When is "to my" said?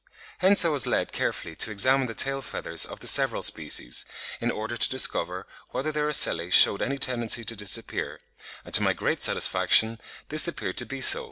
8.73-8.93